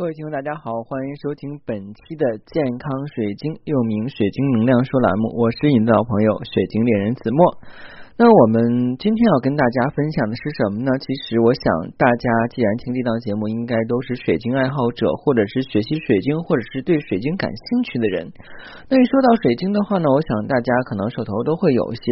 [0.00, 7.60] 各位听众，大家好，欢迎收听本期的健康水晶，又名水晶能量说栏目，我是你的老朋友水晶猎人子墨。
[8.16, 10.88] 那我们今天要跟大家分享的是什么呢？
[11.04, 18.32] 其实我想，大家既然听这档节目，应该都是水晶爱好者，或者是学习水晶，或者是对水晶感兴趣的人。
[18.88, 22.04] 那一说到水晶的话呢，我想大家可能手头都会有一些，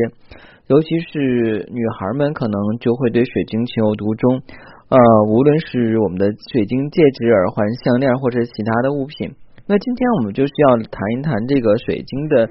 [0.68, 4.44] 尤其是女孩们，可能就会对水晶情有独钟。
[4.88, 4.96] 呃，
[5.28, 9.36] 无论是我们的水晶戒指、耳环、项链，或者其他的物品。
[9.66, 12.48] 那今天我们就是要谈一谈这个水晶的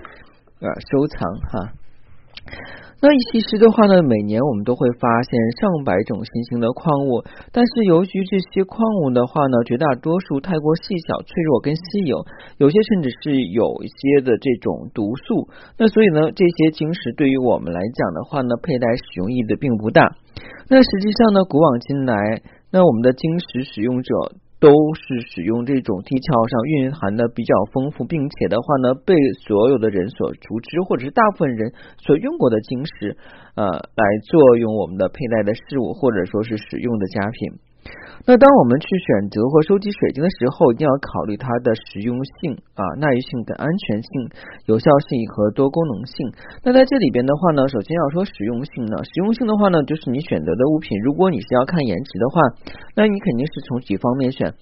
[0.62, 1.74] 呃收藏哈。
[3.02, 12.22] 那其实的话呢，每年我们都会发现上百种新型的矿物，但是由于这些矿物的话呢，绝大多数太过细小、脆弱跟稀有，
[12.58, 15.50] 有些甚至是有一些的这种毒素。
[15.78, 20.06] 那所以呢，这些晶石对于我们来讲的话呢，佩戴使用意义的并不大。
[20.70, 22.42] 那实际上呢，古往今来，
[22.72, 24.12] 那我们的晶石使用者。
[24.60, 29.14] 都是使用这种地壳上蕴含的比较丰富，并且的话呢，被
[29.46, 33.18] 所有的人所熟知，或者是大部分人所用过的晶石，
[33.58, 37.58] 呃，来作用我们的佩戴的事物，或者说是使用的佳品。
[38.28, 44.10] 那当我们去选择或收集水晶的时候，一定要考虑它的实用性啊、耐用性跟安全性、
[44.68, 46.30] 有效性和多功能性。
[46.64, 52.42] 那在这里边的话呢，首先要说实用性呢，实用性的话呢，就是你选择的物品，如果你是要看颜值的话，
[52.94, 54.54] 那你肯定是从几方面选，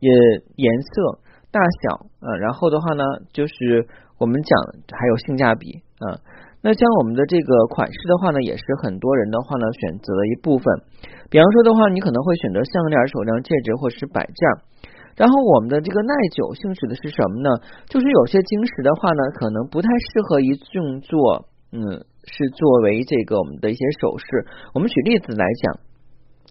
[0.00, 0.10] 也
[0.56, 1.20] 颜色、
[1.52, 3.86] 大小啊，然后的话呢，就是
[4.18, 4.58] 我们讲
[4.98, 5.70] 还有性价比
[6.00, 6.18] 啊。
[6.62, 10.64] 那像我们的这个款式的话呢，也是很多人的话呢选择的一部分。
[11.30, 14.42] 比方说的话，你可能会选择项链、手链、戒指或是摆件。
[15.16, 17.48] 然后我们的这个耐久性指的是什么呢？
[17.88, 21.80] 就是有些晶石的话呢，可能不太适合于用作，嗯，
[22.28, 24.26] 是作为这个我们的一些首饰。
[24.74, 25.80] 我们举例子来讲，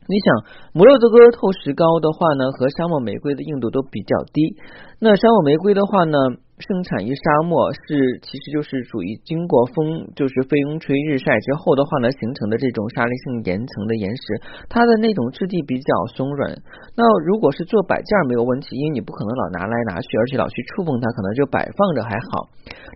[0.10, 0.28] 你想
[0.74, 4.58] 摩洛哥透石膏的话呢，和沙漠玫瑰的硬度都比较低。
[5.00, 6.18] 那沙漠玫瑰的话呢？
[6.60, 14.24] 生产于沙漠是，其实就是属于经过风，就是风吹日晒之后的话呢，形成的这种沙粒性岩层的岩石，
[14.68, 16.52] 它的那种质地比较松软。
[16.96, 22.50] 那如果是做摆件没有问题，因为你不可能老拿来拿去，而且老去触碰它，可能就摆放着还好。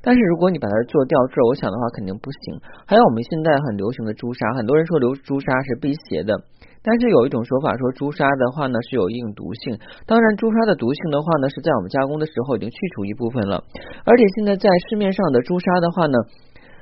[0.03, 2.59] 但是如果你把它做吊坠，我想的话肯定不行。
[2.85, 6.35] 还有我们现在很流行的朱砂，很多人说流朱砂是辟邪的。
[6.83, 13.63] 但是有一种说法说朱砂的话呢是有一定毒性，当然朱砂的毒性的话呢是在我们加工的时候已经去除一部分了，
[14.03, 16.17] 而且现在在市面上的朱砂的话呢，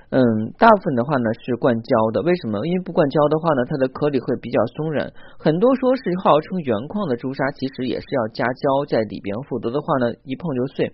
[0.09, 0.19] 嗯，
[0.57, 2.66] 大部分的话呢是灌胶的，为什么？
[2.66, 5.07] 因为不灌胶的话呢，它的颗粒会比较松软，
[5.38, 10.91] 很多说是号称原矿的朱砂，其实也是要加胶在里边，否则的话呢一碰就碎，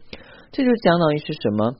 [0.52, 1.74] 这就相当于是什么？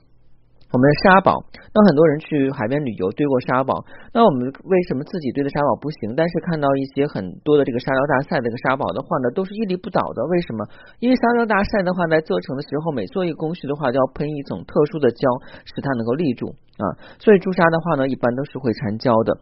[0.68, 1.32] 我们的沙堡，
[1.72, 3.72] 那很多人去海边旅游堆过沙堡，
[4.12, 6.12] 那我们为什么自己堆的沙堡不行？
[6.14, 10.20] 但是看到一些很多的这个沙雕大赛这个沙堡的话呢，都是屹立不倒的。
[10.28, 10.68] 为什么？
[11.00, 15.24] 因为沙雕大赛的话，在做成的时候，每做一个工序的话，就要喷一种特殊的胶，
[15.64, 16.52] 使它能够立住。
[16.78, 19.34] 啊，所以朱砂的话呢，一般都是会缠胶的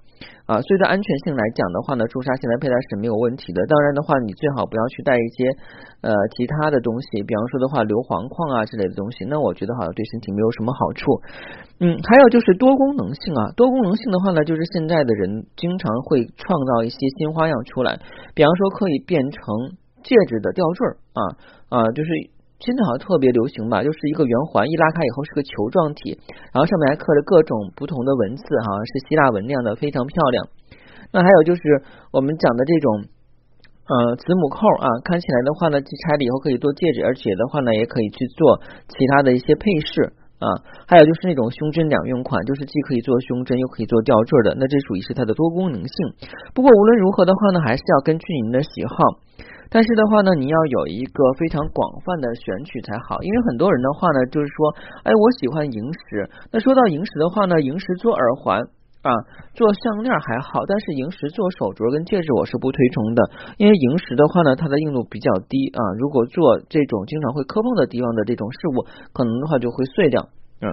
[0.48, 0.56] 啊。
[0.56, 3.60] 所以在安全性来讲的话呢，朱砂现在佩戴是没有问题的。
[3.69, 5.52] 当然的话，你最好不要去带一些
[6.00, 11.20] 呃其他的东西，比方说的话硫磺矿啊之类的东西，那我觉得好像对身体没有什么好处。
[11.84, 18.00] 嗯，还有就是多功能性啊，多功能性的话呢，就是现在的人经常会创造一些新花样出来，
[18.32, 19.42] 比方说可以变成
[20.00, 20.80] 戒指的吊坠
[21.12, 21.20] 啊
[21.68, 22.10] 啊，就是。
[22.58, 26.18] 现在好像特别流行吧，就是一个圆环，一拉开以后是个球状体，
[26.52, 30.48] 然后上面还刻着各种不同的文字，好像是希腊文那样的，非常漂亮。
[31.12, 31.60] 那还有就是
[32.12, 33.04] 我们讲的这种
[33.86, 40.47] 呃子母扣啊，看起来的话呢，拆了以后可以做戒指，而且的话呢，也可以去做其他的一些配饰啊。
[40.86, 45.97] 还有就是那种胸针两用款，就是既可以做胸针，又可以做吊坠的，那这属于是它的多功能性。
[46.54, 48.97] 不过无论如何的话呢，还是要根据您的喜好。
[49.69, 56.30] 但是的话呢，你要有一个非常广泛的选取才好，因为很多人的话呢，就是说，哎，我喜欢萤石。
[56.53, 58.62] 那说到萤石的话呢，萤石做耳环
[59.06, 59.14] 啊，
[59.54, 63.22] 做项链还好，但是萤石做手镯跟戒指我是不推崇的，
[63.56, 70.28] 因为萤石的话呢，它的硬度比较低啊，如果做这种经常会磕碰的地方的这种事物，可能的话就会碎掉。
[70.60, 70.66] 嗯，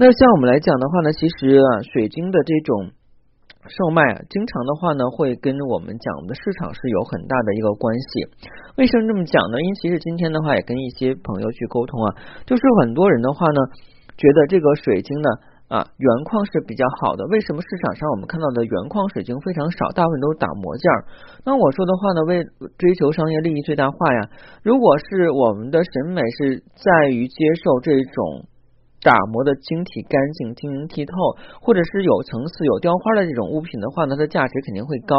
[0.00, 2.96] 那像我们来讲的话呢，其实啊，水晶的这种。
[3.62, 8.26] 售卖，经常的话呢，会跟我们讲的市场是有很大的一个关系。
[8.74, 9.62] 为什么这么讲呢？
[9.62, 12.10] 因为其实今天的话也跟一些朋友去沟通啊，
[12.44, 13.60] 就是很多人的话呢，
[14.18, 15.28] 觉得这个水晶呢
[15.72, 17.24] 啊原矿是比较好的。
[17.32, 20.98] 为什么市场上我们看到的原矿水晶非常少，大部分都是打磨件儿？
[21.48, 22.44] 那我说的话呢，为
[22.76, 24.28] 追求商业利益最大化呀。
[24.62, 28.44] 如果是我们的审美是在于接受这种。
[29.04, 35.18] 打磨的晶体干净、晶莹剔透，或者是有层次、有雕花的这种物品的话呢，它的价值肯定会高。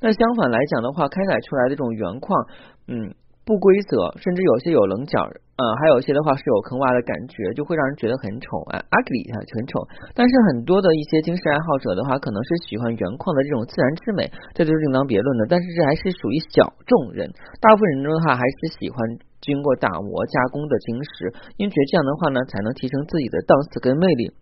[0.00, 2.48] 那相反来讲的话，开采出来的这种原矿，
[2.88, 3.12] 嗯，
[3.48, 5.16] 不规则，甚至有些有棱角。
[5.58, 9.82] 嗯，还有一些的话是有坑洼的感觉，就会让人觉得很丑啊，ugly，很丑。
[10.14, 15.50] 但是很多的一些晶石爱好者的话，可能是喜欢原矿的这种自然之美，这就是另当别论的。
[15.50, 17.26] 但是这还是属于小众人，
[17.58, 19.00] 大部分人的话还是喜欢
[19.40, 24.32] 经过打磨加工的晶石，因为觉得这样的话呢，才能提升自己的档次跟魅力。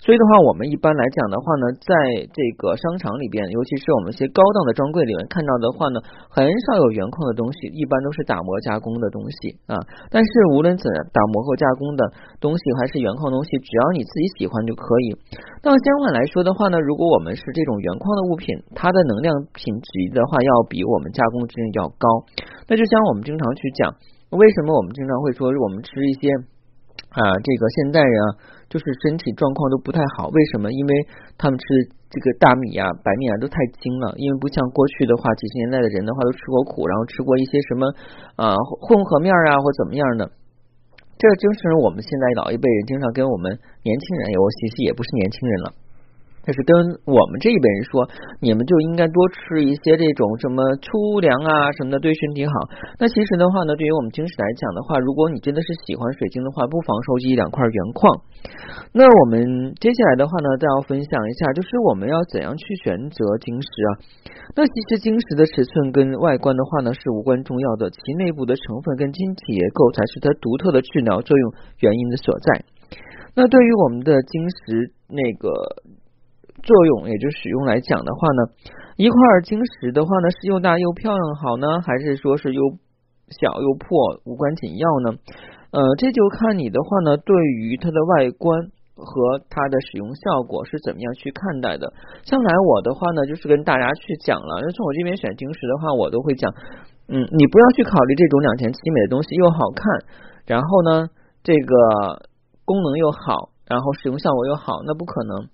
[0.00, 1.92] 所以的话，我们一般来讲的话呢，在
[2.32, 6.00] 这个商场里边，尤其是我们一些高档的专柜里面看到的话呢，
[6.32, 9.76] 很少有原矿的东西，一般都是打磨加工的东西啊。
[10.08, 12.08] 但是无论怎打磨或加工的
[12.40, 15.12] 东西，还是原矿东西，只要你自己喜欢就可以。
[15.60, 22.08] 那相反来说的话呢，如果我们是这种原矿的物品，它的能量品质的话，要比我们加工之类要高。
[22.68, 23.92] 那就像我们经常去讲，
[24.30, 26.30] 为什么我们经常会说我们吃一些。
[27.16, 28.28] 啊，这个现代人啊，
[28.68, 30.68] 就是身体状况都不太好，为什么？
[30.72, 30.92] 因为
[31.38, 31.64] 他们吃
[32.12, 37.88] 这个大米啊、白面啊都太精了，因为不像过去的话，几十年代的人的话都吃过苦，然后吃过一些什么
[38.36, 38.52] 啊
[38.84, 40.28] 混合面啊或怎么样的，
[41.16, 43.48] 这就是我们现在老一辈人经常跟我们
[43.80, 45.72] 年轻人，我其实也不是年轻人了。
[46.46, 48.06] 就是跟我们这一辈人说，
[48.38, 52.52] 你们就应该多吃一些这种什么粗粮啊什么的，对身体好。
[53.02, 58.22] 那其实的话呢，对于我们晶石来讲的话，如果你真的是喜欢水晶的话，不妨收集一两块原矿。
[58.94, 63.90] 那我们接下来的话呢，再要分享一下，就是我们要怎样去选择晶石啊？
[64.54, 72.64] 那其实晶石的尺寸跟外观的话呢，是无关重要的，其内部的成分跟晶体结构才是它独特的治疗作用原因的所在。
[73.34, 75.50] 那对于我们的晶石那个。
[76.66, 78.42] 作用，也就使用来讲的话呢，
[78.96, 82.60] 一块晶石的话呢，是又大又漂亮好呢，还是说是又
[83.30, 85.14] 小又破无关紧要呢？
[85.70, 91.92] 呃，这就看你的话呢，对于它的外观和它的使用效果是怎么样去看待的。
[92.24, 96.50] 将来我的话呢，就是跟大家去讲了，就从我这边选晶石的话，我都会讲，
[97.06, 99.84] 嗯，你不要去考虑这种两全其美的东西又好看，
[100.46, 101.10] 然后呢，
[101.42, 102.26] 这个
[102.64, 105.46] 功能又好，然后使用效果又好，那不可能。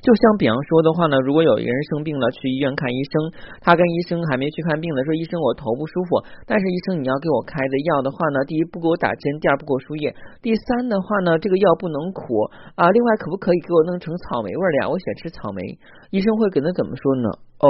[0.00, 3.12] 就像比方说的话呢，如果有一个人生病了，去医院看医生，
[3.60, 14.88] 他跟医生还没去看病呢，说医生我头不舒服，但是医生你要给我开的药的话呢，第一不给我打针，第二不给我输液，第三的话呢，这个药不能苦啊，另外可不可以给我弄成草莓味的呀？
[14.88, 15.60] 我喜欢吃草莓，
[16.10, 17.28] 医生会给他怎么说呢？
[17.60, 17.68] 哦，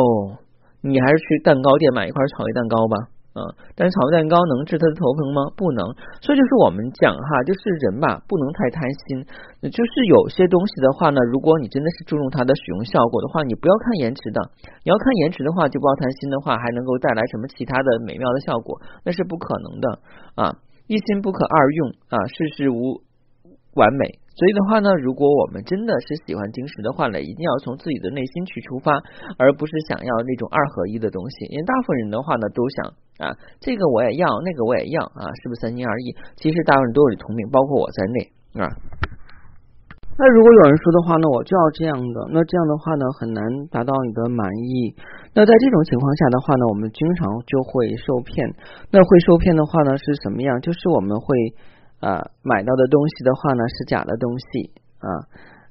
[0.82, 3.19] 你还是去蛋糕店买一块草莓蛋糕吧。
[3.30, 3.38] 嗯，
[3.78, 5.54] 但是草莓蛋糕能治他的头疼吗？
[5.54, 5.86] 不能。
[6.18, 9.22] 所以就是我们讲哈，就是人吧，不能太贪心。
[9.70, 14.40] 就是有些东西的话呢，如果你真的是注重它的使用效果的话，你不要看颜值的。
[14.82, 19.86] 你要看颜值的话，就不要贪心的话，还能够带来什么其他的美妙的效果，那是不可能的
[20.34, 20.56] 啊！
[20.86, 23.02] 一心不可二用啊，事事无
[23.74, 24.19] 完美。
[24.40, 28.88] 所以的话呢，如果我们真的是喜欢晶石的话呢，一定要从自己的内心去出发，
[29.36, 31.44] 而不是想要那种二合一的东西。
[31.52, 32.88] 因为大部分人的话呢，都想
[33.20, 36.16] 啊，这个我也要，那个我也要啊，是不是三心二意？
[36.40, 38.18] 其实大部分人都有通病，包括我在内
[38.64, 38.64] 啊。
[40.16, 44.96] 那如果有人说的话，呢我就要这样的，那这样的话呢，很难达到你的满意。
[45.36, 48.40] 那在这种情况下的话呢，我们经常就会受骗。
[48.88, 50.64] 那会受骗的话呢，是什么样？
[50.64, 51.28] 就是我们会。
[52.00, 55.08] 啊，买到的东西的话呢，是假的东西啊。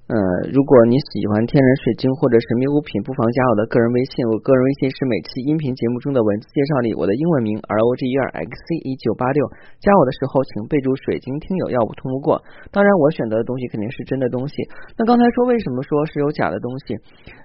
[0.10, 0.18] 呃，
[0.50, 4.26] 如果你喜欢天然水晶或者神秘物品，不妨加我的个人微信。
[4.26, 9.46] 我个人微信是每期音频节目中的文字介绍里我的英文名 R O G E R X C 一九八六。
[9.78, 12.42] 加我的时候，请备注“水晶听友”，要不通不过。
[12.74, 14.58] 当然，我选择的东西肯定是真的东西。
[14.98, 16.98] 那刚才说为什么说是有假的东西？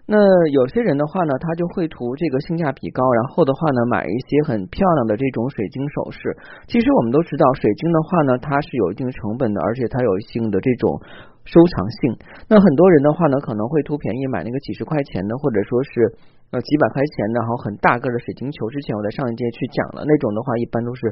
[0.08, 0.16] 那
[0.48, 6.32] 有些人的话呢，他就会图这个性价比高，然后的话呢，买一些很漂亮的这种水晶首饰。
[6.64, 10.96] 其实我们都知道，水晶的话呢，它是有一定成本的，而且它有一定的这种。
[11.44, 12.16] 收藏性，
[12.48, 16.16] 那很多人的话呢，可能会图便宜买那个几十块钱的，或者说是
[16.50, 18.64] 呃几百块钱的，然后很大个的水晶球。
[18.72, 21.04] 之前我在上一节去讲了，那种的话一般都是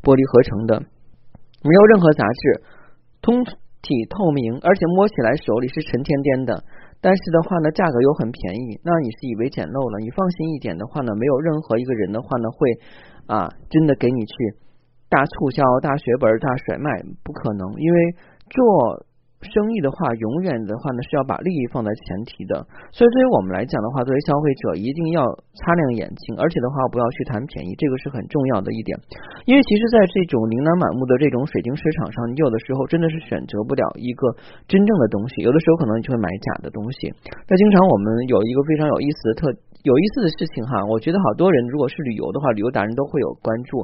[0.00, 0.80] 玻璃合成的，
[1.60, 2.64] 没有任何杂质，
[3.20, 3.44] 通
[3.84, 6.64] 体透明，而且摸起来手里是沉甸甸的。
[7.04, 10.00] 但是的话呢，价格又很便宜，那你是以为捡漏了？
[10.00, 12.56] 你放心一点的话呢，没有任何一个人的话呢会
[13.28, 14.32] 啊真的给你去
[15.12, 16.88] 大促销、大血本、大甩卖，
[17.20, 17.98] 不可能，因为
[18.48, 19.04] 做。
[19.44, 25.22] 生意的话，永远的话呢是要把利益放在前提的，所以对于我们来讲的话，作为消费者一定要
[25.60, 28.96] 擦亮眼睛，而且的话不要去贪便宜，这个是很重要的一点。
[29.44, 34.26] 因为其实，在这种琳琅满目的这种水晶市场上，你有的时候真的是选择不了一个
[34.66, 37.12] 真正的东西，有的时候可能你就会买假的东西。
[37.46, 39.52] 那经常我们有一个非常有意思的特
[39.84, 43.80] 有意思的事情哈，我觉得好多人如果是旅游的话，旅游达人都会有关注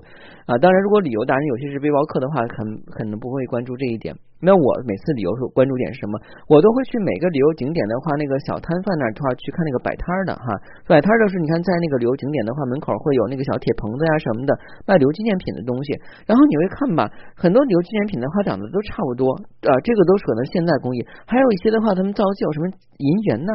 [0.46, 0.56] 啊。
[0.56, 4.16] 当然，如果旅游达人有些是背包客的话，可能可能不会关注这一点。
[4.40, 6.16] 那我每次旅游时候关注点是什么？
[6.48, 10.48] 我都会去每个旅游景点的话，那个小摊贩那儿的话去看那个摆摊的哈。
[10.88, 14.50] 摆摊的是你看在那个旅游景点的话，门口会有那个小铁棚子呀什么的，
[14.88, 15.92] 卖旅游纪念品的东西。
[16.24, 17.04] 然后你会看吧，
[17.36, 19.28] 很多旅游纪念品的话长得都差不多
[19.68, 21.04] 啊，这个都可能现代工艺。
[21.28, 23.52] 还有一些的话，他们造就什么银元呐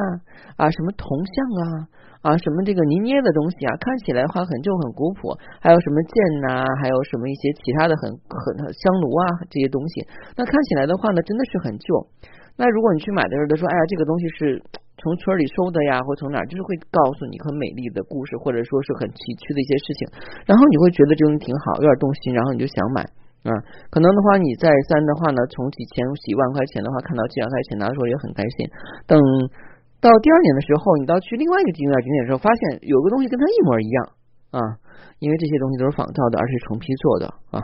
[0.62, 1.66] 啊，什么铜像啊。
[2.26, 10.02] 啊，什么这个泥捏的东西啊，看起来的话很旧很古朴，还有什么剑呐，还有什么一些其他的很很香炉啊这些东西，
[10.34, 11.86] 那看起来的话呢，真的是很旧。
[12.58, 14.58] 那如果你去买的时候，他说，哎呀，这个东西是
[14.98, 20.02] 从村里收的呀，或从哪儿，就是会告诉你很美丽的故事，或者说是很崎岖的一些事情，
[20.50, 23.06] 然后你会觉得这东西挺好，有点动心，然后你就想买
[23.46, 23.54] 啊。
[23.94, 28.66] 可能的话，你再三的话呢，从几千几万块钱的话，看到几万块钱拿的时候也很开心，
[29.06, 29.22] 等。
[30.02, 33.98] 到第二年的时候，你到去另外一个景点景点的时候，发现有个东西跟它一模一样
[34.52, 34.60] 啊，
[35.20, 37.58] 因为这些东西都是仿造的，而且成批做的啊，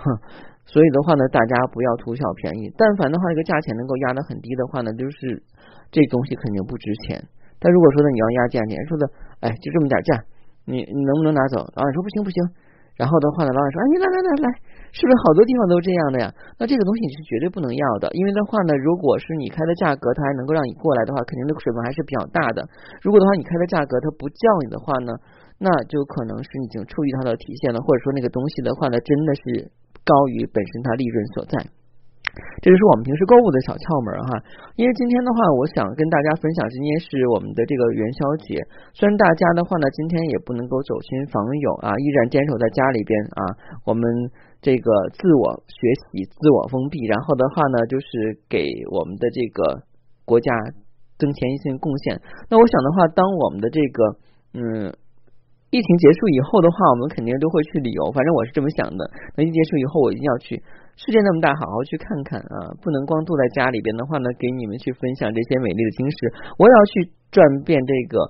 [0.65, 2.71] 所以的话呢，大家不要图小便宜。
[2.77, 5.43] 但凡的话，这个价钱能够压得很低的话呢，就是
[5.91, 7.21] 这东西肯定不值钱。
[7.59, 9.03] 但如果说呢，你要压价钱，说的
[9.41, 10.23] 哎，就这么点价，
[10.65, 11.61] 你你能不能拿走？
[11.75, 12.41] 老板说不行不行。
[13.01, 14.47] 然后的话呢，老板说，哎，你来来来来，
[14.93, 16.29] 是不是好多地方都这样的呀？
[16.61, 22.61] 那这个东西你是绝对不能要的，因为的话呢，如果是你开的价格，他还能够让你过来的话，肯定的水分还是比较大的。
[23.01, 25.17] 如果的话你开的价格他不叫你的话呢，
[25.57, 29.65] 那就可能是已经处于他的体现了，或者说那个东西的话呢，真的是
[30.05, 31.57] 高于本身它利润所在。
[32.63, 34.39] 这就是我们平时购物的小窍门哈，
[34.79, 38.55] 因为今天的话，我想跟大家分享，今天是我们的这个元宵节。
[38.95, 43.41] 虽然大家的话呢，今天也不能够走亲访友啊，依然坚守在家里边啊，
[43.83, 44.03] 我们
[44.63, 49.83] 这个自我学习、自我封闭，然后的话呢，就是给我们的这个
[50.23, 50.51] 国家
[51.19, 52.21] 增添一些贡献。
[52.47, 53.99] 那我想的话，当我们的这个
[54.55, 54.93] 嗯。
[55.71, 58.11] 疫情结束以后的话，我们肯定都会去旅游。
[58.11, 59.09] 反正我是这么想的。
[59.37, 60.61] 那疫情结束以后，我一定要去。
[61.01, 62.77] 世界那么大，好好去看看啊！
[62.81, 66.17] 不能光坐在家里边的话呢，给你们去分享这些美丽的经史。
[66.61, 68.21] 我也要去转遍这个。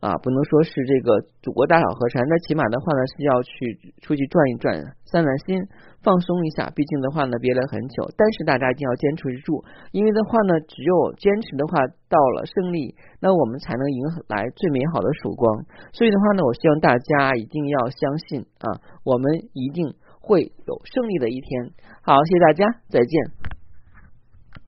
[0.00, 4.72] 啊，不能说是这个祖国大好河山，那起码的话呢是要去出去转一转，
[5.04, 5.60] 散散心，
[6.02, 6.72] 放松一下。
[6.74, 15.66] 毕竟的话呢，憋了很久，但是大家一定要坚持住，因为的话呢，只有坚持的话，到了胜利，那我们才能迎来最美好的曙光。
[15.92, 19.92] 所以的话呢，我希望大家一定要相信啊，我们一定
[20.30, 21.72] 会有胜利的一天。
[22.02, 23.59] 好，谢谢大家，再见。